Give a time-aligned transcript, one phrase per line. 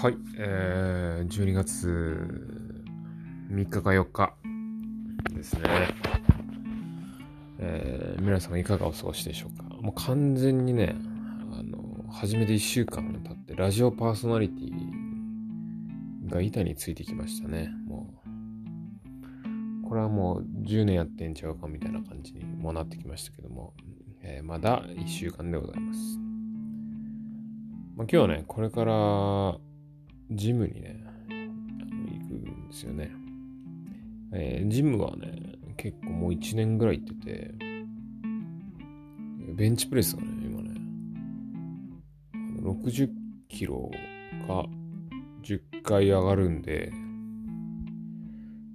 [0.00, 1.88] はい、えー、12月
[3.50, 4.32] 3日か4日
[5.34, 5.62] ですね。
[7.58, 9.64] えー、皆様いかがお過ごしでしょうか？
[9.80, 10.94] もう完全にね、
[11.50, 17.68] あの、初めて1週間経って、ラジオパーソナリティが板についてきましたね。
[17.88, 18.14] も
[19.84, 23.74] う、これはもう10年やってんちゃうかみたいな感じにもなってきましたけども、
[24.22, 26.20] えー、まだ1週間でございます。
[27.96, 29.58] まあ、今日はね、これから
[30.30, 33.10] ジムにね、行くんですよね。
[34.32, 37.54] えー、ジムはね、結構もう1年ぐらい行ってて、
[39.54, 40.74] ベンチプレスがね、今ね、
[42.62, 43.08] 60
[43.48, 43.90] キロ
[44.46, 44.64] が
[45.42, 46.92] 10回上がるんで、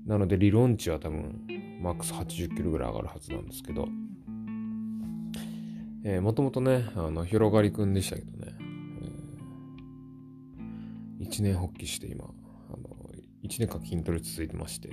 [0.05, 1.45] なので理論値は多分
[1.81, 3.87] マックス80キロぐらい上がるはずなんですけど、
[6.03, 8.55] えー、もともとね、あの、広がりくんでしたけどね、
[11.33, 12.27] 一年発起して今、あ
[12.77, 12.79] の、
[13.41, 14.89] 一年間筋トレ続いてまして、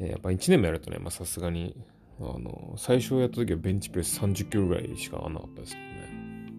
[0.00, 1.74] えー、やっぱ一年もやるとね、まあさすがに、
[2.20, 6.52] あの、最初やった時はベンチプレス30キロぐらいしか上がんなかったですけどね。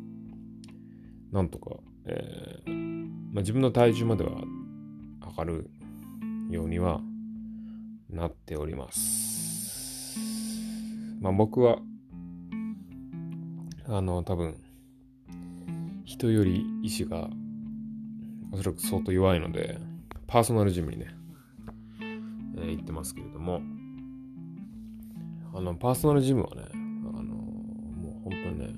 [1.32, 2.70] なんとか、えー、
[3.32, 4.32] まあ自分の体重までは
[5.26, 5.72] 上がる
[6.50, 7.00] ようには
[8.10, 10.20] なっております。
[11.22, 11.78] まあ僕は、
[13.88, 14.58] あの、多分、
[16.04, 17.30] 人より意志が
[18.54, 19.80] おそらく相当弱いので、
[20.28, 21.08] パーソナルジムにね、
[22.58, 23.62] えー、行ってますけれども、
[25.56, 28.76] あの、パーソナルジムはね、あの、もう本当にね、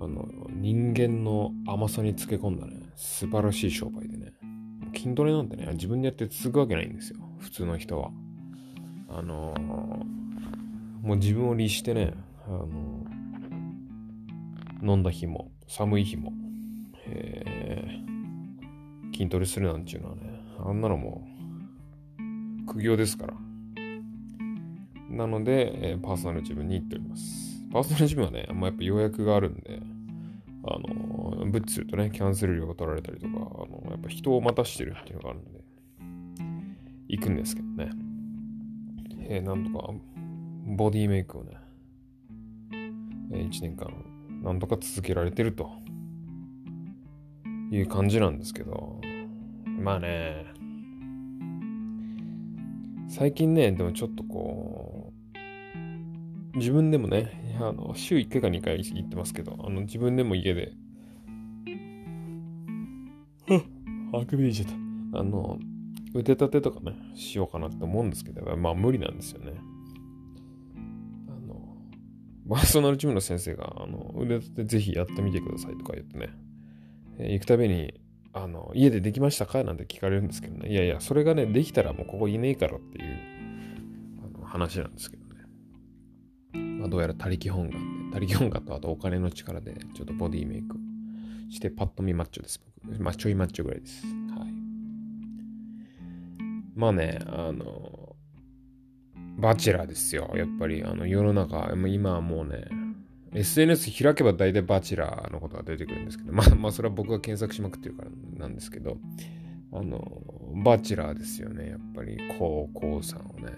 [0.00, 4.32] あの、人間の甘さにつけ込んだね、素晴らしい商売でね、
[4.96, 8.10] 筋トレなんてね、自分でやって続くわけないんですよ、普通の人は。
[9.10, 9.54] あの
[11.02, 12.14] もう自分を律してね、
[12.46, 13.04] あの
[14.82, 16.32] 飲んだ日も、寒い日も、
[19.12, 20.22] 筋トレするなんていうのはね、
[20.58, 21.26] あんなのも
[22.66, 23.34] 苦行ですから。
[25.10, 27.62] なので、えー、パーソナルジムに行っております。
[27.70, 29.80] パーソナルジムはね、まあ、やっぱ予約があるんで、
[30.64, 35.64] あの、ブッチするとね、キャンセル料が取られたりとか、あの、やっぱ人を待たしてるっていうのがあるんで、
[37.08, 37.90] 行くんですけどね。
[39.28, 39.92] えー、なんとか、
[40.66, 41.56] ボディメイクをね、
[43.32, 43.92] えー、1年間、
[44.42, 45.70] なんとか続けられてると
[47.72, 49.00] いう感じなんですけど、
[49.80, 50.44] まあね、
[53.08, 55.12] 最近ね、でもちょっとこ
[56.54, 60.72] う、自分でもね、あの週1回か2回行ってますけど、あの自分でも家で、
[64.12, 64.68] あくび出ちゃっ
[65.12, 65.20] た。
[65.20, 65.58] あの、
[66.14, 69.54] 腕立てとかね、しようかなって思うんですけど、まあ無理なんですよね。
[71.26, 71.74] あの、
[72.50, 76.28] パーソナルジムの先生が、あの、腕立てぜひやってみてくださいとか言ってね、
[77.18, 78.00] 行くたびに、
[78.32, 79.62] あの、家でできましたか？
[79.62, 80.70] なんて聞かれるんですけどね。
[80.70, 83.04] いやいや、それがね、できたらもうここいねえからっていう
[84.34, 85.30] あの話なんですけどね。
[86.78, 90.76] まあ、どうやら他力本願で、他力本願とあとお金の力で、ちょっとボディメイク
[91.50, 92.60] して、パッと見マッチョです。
[92.84, 93.02] 僕。
[93.02, 94.06] まあ、ちょいマッチョぐらいです。
[94.06, 94.52] はい。
[96.74, 98.16] まあね、あの、
[99.36, 100.32] バチェラーですよ。
[100.34, 102.64] やっぱり、あの、世の中、今はもうね、
[103.34, 108.98] SNS 開けば大体バチェラーのことが出てくるんですけど、まあ、まあ、それは僕が検索しまくってるからなんですけど、
[109.72, 110.22] あの、
[110.62, 111.70] バチェラーですよね。
[111.70, 113.52] やっぱり高校さんをね、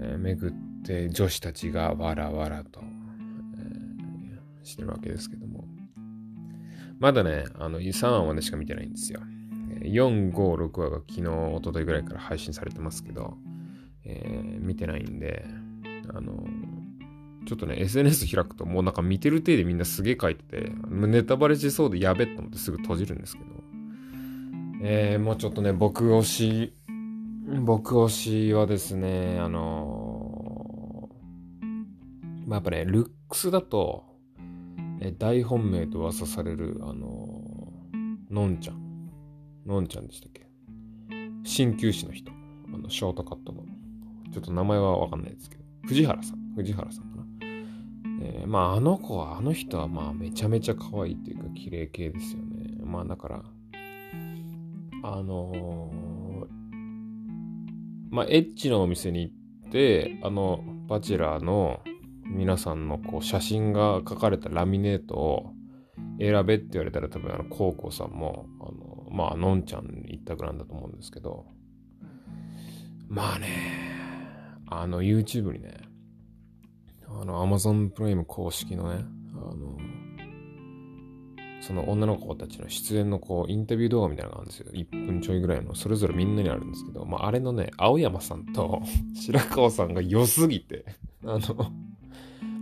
[0.00, 5.64] えー、巡って女子たちがわらわらと、えー、してるわけですけども。
[6.98, 9.20] まだね、あの、3話までしか見てないんですよ。
[9.80, 13.36] 4、5、6話が昨日、一昨日ぐらいから配信されてますけど、
[14.04, 15.44] えー、見てないんで、
[16.08, 16.44] あの、
[17.46, 23.46] ちょっとね、SNS 開くともうなんか見てる体でみんなすげえ書いてて、ネタバレしそうでやべって思ってすぐ閉じるんですけど。
[24.84, 26.74] えー、もうちょっとね、僕推し、
[27.64, 34.04] 僕推しはですね、あのー、まあ、やっぱね、ルックスだと、
[35.00, 39.10] え大本命と噂される、あのー、のんちゃん。
[39.66, 40.48] のんちゃんでしたっけ？
[41.44, 42.32] 鍼灸師の人。
[42.74, 43.64] あの、ショートカットの。
[44.32, 45.62] ちょっと名前はわかんないですけど。
[45.86, 46.38] 藤原さん。
[46.56, 47.11] 藤原さん。
[48.24, 52.78] えー、まあ、あの子は、あの人はまあ、めちゃめちゃ可愛いっていうか、綺麗系ですよね。
[52.84, 53.42] まあ、だから、
[55.02, 56.46] あのー、
[58.10, 59.32] まあ、エッチなお店に行
[59.68, 61.80] って、あの、バチェラーの
[62.26, 65.52] 皆さんのこう写真が書かれたラミネートを
[66.20, 71.46] 選べって言われたら多分あの、コウコさんも、あの、まあ、のんちゃん一択なんだと思うんですけど、
[73.08, 73.48] まあね、
[74.68, 75.91] あの、YouTube にね、
[77.20, 79.04] あの、Amazon プライム公式のね、
[79.34, 79.76] あの、
[81.62, 84.72] その女の子たちの出演のこう、インタビュー動画みたいなのがあるんですよ。
[84.72, 88.82] 1分ちょいぐらいの、それぞれみんなにあるんですけど、まあ、あれのね、青山さんと
[89.14, 90.84] 白川さんが良すぎて、
[91.24, 91.54] あの、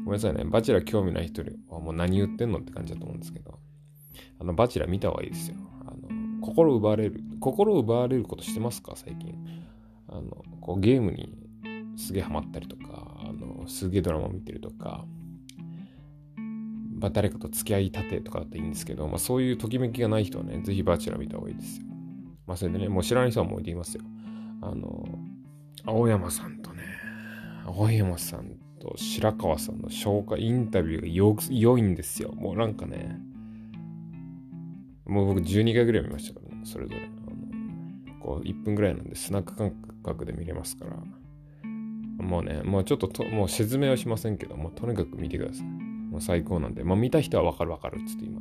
[0.04, 3.58] ごめんなさいね、バチェラ興味ない人はもう何言ってんのって感じだと思うんですけど、
[4.38, 5.56] あの、バチェラ見た方がいいですよ。
[5.86, 9.34] あの、心奪われる、心奪われることしてますか最近。
[10.08, 11.39] あの、こうゲームに
[12.00, 15.04] すげえハマったりとか、あの、すげえドラマ見てるとか、
[17.00, 21.86] まあ、誰かと付き合いたてとかだっていいんですけど、まあ、そういうときめきがない人はね、ぜひバチェラ見た方がいいですよ。
[22.46, 24.02] まあ、それでね、もう知らない人はもう言いますよ。
[24.60, 25.06] あの、
[25.84, 26.82] 青山さんとね、
[27.64, 32.32] 青山さんと白川さんの紹介、インタビューがよ良いんですよ。
[32.32, 33.18] もうなんかね、
[35.06, 37.00] もう僕12回ぐらい見ましたからね、それぞれ。
[37.00, 39.72] あのこう1分ぐらいなんでスナック感
[40.04, 40.96] 覚で見れますから。
[42.22, 45.66] もうね、もうちょっとと、もう説明はしませんけど、もうとにかく見てください。
[45.66, 48.40] もう最高なんで、まあ、見た人はわかるわかるっつって今、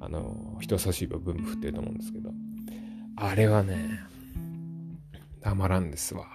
[0.00, 2.32] あの、人差し指をブンブン振ってると思うんですけど、
[3.16, 4.00] あれはね、
[5.40, 6.26] たまらんですわ。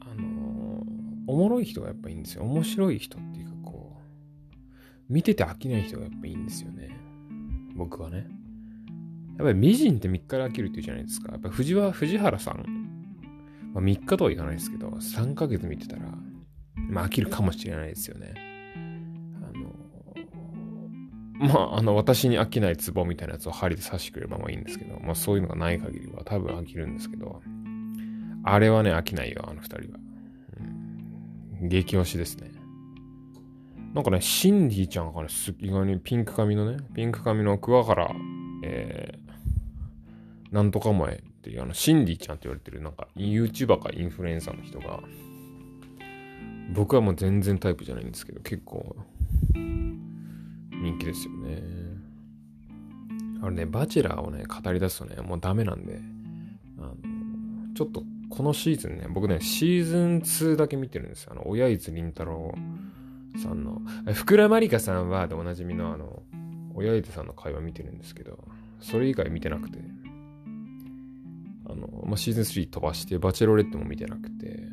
[0.00, 0.84] あの、
[1.26, 2.44] おもろい人がやっぱいいんですよ。
[2.44, 6.96] 面白い人っていうかこう、見てて飽きない人がやっぱいいんですよね。
[7.74, 8.26] 僕はね。
[9.38, 11.32] やっぱり美人って3日で飽きるって言うじゃないですか。
[11.32, 12.64] やっぱ藤は藤原さん、
[13.76, 16.04] まあ、3日とはいかないですけど、3ヶ月見てたら、
[16.88, 18.32] まあ飽きるかもしれないですよね。
[19.42, 19.52] あ
[21.42, 27.42] のまあ、あの、私に飽きないツボみたいなやつを針で刺してくればまあいいんですけど、まあそういうのがない限りは多分飽きるんですけど、
[28.44, 29.98] あれはね、飽きないよ、あの二人は。
[31.60, 32.52] うん、激推しですね。
[33.92, 35.28] なんかね、シンディちゃんがね、
[35.60, 38.10] 意外にピンク髪のね、ピンク髪の桑原、
[38.64, 45.00] えー、なんとか前って、あの、シンディちゃんって言われてる、なんか、YouTuber かインフルエンサーの人が、
[46.72, 48.96] 僕はもう全然タイプじゃないんですけど、結構、
[49.54, 51.62] 人気ですよね。
[53.42, 56.00] あれね、バチェラーをね、語り出すとね、もうダメなんで、
[56.78, 56.94] あの、
[57.74, 61.32] ちょっとこのシーズンね、僕ね、シーズン2だけ見てるんですよ。
[61.32, 62.54] あの、親津凛太郎
[63.42, 63.80] さんの、
[64.14, 66.22] 福良まりかさんは、でおなじみのあの、
[66.74, 68.38] 親津さんの会話見てるんですけど、
[68.80, 69.78] それ以外見てなくて、
[71.68, 74.68] あの、まあ、シーズン3飛ばして、バチェロレットも見てなくて、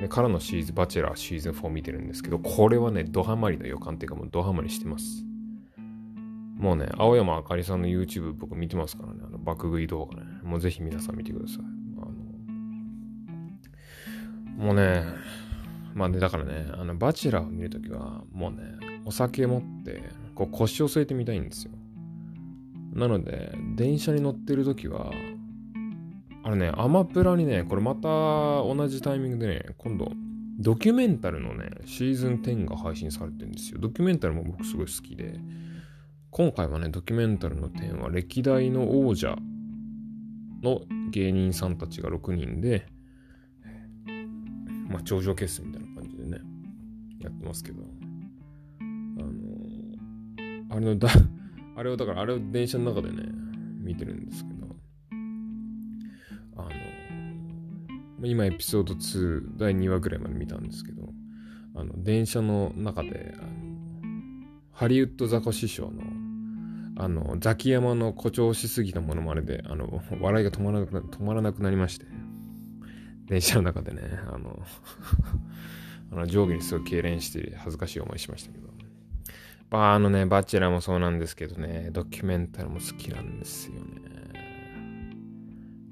[0.00, 5.24] でからのシーズン、バチェラーシーズン4見てるんですけど、これはね、ドハマりの予感っていうかもうドハマりしてます。
[6.56, 10.26] もうね、青山あかりさんの YouTube 僕見てますからね、あの爆食い動画ね。
[10.42, 11.56] もうぜひ皆さん見てください。
[11.58, 11.62] あ
[12.00, 12.06] の
[14.64, 15.04] もうね、
[15.94, 18.62] まあね、だからね、あの、バチェラーを見るときは、もうね、
[19.04, 20.02] お酒持って、
[20.34, 21.72] こう腰を据えてみたいんですよ。
[22.92, 25.10] なので、電車に乗ってるときは、
[26.44, 30.12] あれね、アマプラにね、これまた同じタイミングでね、今度、
[30.58, 33.78] ドキュメンタルのね、シーズン10が配信されてるんですよ。
[33.80, 35.38] ドキュメンタルも僕すごい好きで、
[36.30, 39.36] 今回はね、ドキュメンタルの点は歴代の王者
[40.62, 42.86] の芸人さんたちが6人で、
[44.88, 46.38] まあ、頂上決戦みたいな感じでね、
[47.20, 47.82] やってますけど、
[48.80, 48.84] あ
[49.22, 51.08] の、あれのだ、
[51.76, 53.28] あれをだから、あれを電車の中でね、
[53.80, 54.51] 見てるんですけ
[58.28, 61.08] 今エピソード2、第2話ぐらいまで見たんですけど、
[61.74, 63.48] あの、電車の中で、あの
[64.72, 66.02] ハリウッドザコ師匠の
[66.96, 72.06] あの、ザキヤマの誇張しすぎたものまねで、あの、笑いが止まらなくな止まらなくなりまして、
[73.26, 74.62] 電車の中でね、あの
[76.12, 78.70] あの上下にすごい痙攣して恥ずかしい思いしましたけど。
[79.74, 84.01] あのね、バチェラーもそうなんですけどね、ドキュメンタルも好きなんですよね。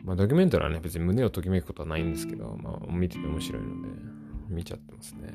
[0.04, 3.88] まあ、ドキュメンタルはね、別に胸をときめくことはないんですけど、まあ、見てて面白いので、
[4.48, 5.34] 見ちゃってますね。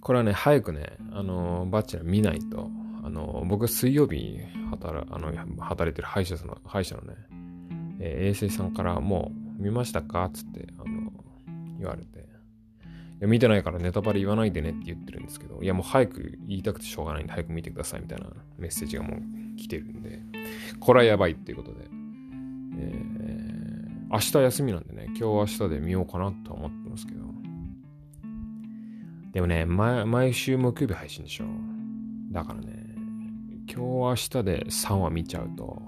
[0.00, 2.70] これはね、早くね、あの、バチェラ見ないと、
[3.04, 4.38] あの、僕水曜日
[4.70, 7.14] 働あの働いてる歯医者の、歯医者のね、
[8.00, 10.30] えー、衛生さんからもう見ましたか？
[10.32, 11.12] つって、あの、
[11.78, 12.22] 言われて、い
[13.20, 18.26] や、見てないからネタバレ言わないでねって言ってるんですけど、いや、もう早く言いたくてしょうがないんで早く見てくださいみたいな
[18.58, 20.20] メッセージがもう来てるんで、
[20.80, 21.84] これはやばいっていうことで、
[22.78, 27.22] えー、明日休みなんでね、今日明日で見ようかなと思ってますけど、
[29.32, 31.44] でもね、毎週木曜日配信でしょ。
[32.30, 32.94] だからね、
[33.66, 35.82] 今日明日で3話見ちゃうと、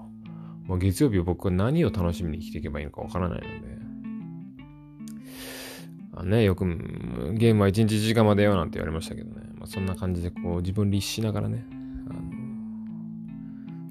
[0.65, 3.75] もう月曜日僕は何を楽しみに生きていけばいいのかわからないので、
[6.17, 6.65] あね、よく
[7.33, 11.65] ゲームは1日1時間までよなんて言われましたけどね、まあ、そんな感じでこう自分律しながらね、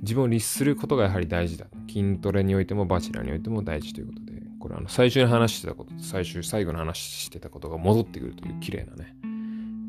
[0.05, 1.67] 自分を律することがやはり大事だ。
[1.89, 9.17] 筋トレにおいてもバチェラにおいても大事ということで、これあの最初に話してたことと最終、最後の話してたことが戻ってくるという綺麗なね、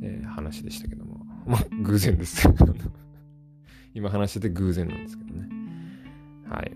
[0.01, 2.47] えー、話でしたけども、まあ偶然です。
[3.93, 5.49] 今話してて偶然なんですけどね。
[6.49, 6.71] はい。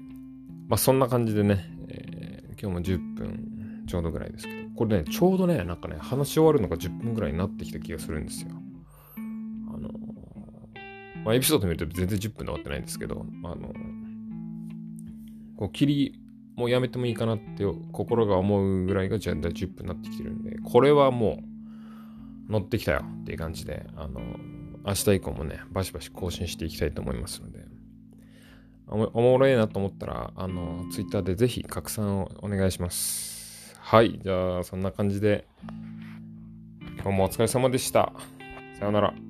[0.68, 8.52] まあそんな感じでね、えー、今日も10分ちょうどぐらいですけど、これね、ちょうどね、なんかね、話し終わるのが10分ぐらいになってきた気がするんですよ。
[11.26, 13.74] まあエピソード見ると全然10分で終わってないんですけど、あの、
[15.58, 16.20] こう切り
[16.60, 21.40] もうやめてもいいかなって心が思うぐらいがじゃあ10分になってきてるんで、これはも
[22.50, 24.20] う乗ってきたよっていう感じで、あの、
[24.86, 27.60] 明日以降もね、バシバシ更新していきたいと思いますので、
[28.88, 33.78] おもろいなと思ったら、あの、ツイッターでぜひ拡散をお願いします。
[33.80, 35.48] はい、じゃあそんな感じで、
[37.02, 38.12] 今日もお疲れ様でした。
[38.78, 39.29] さようなら。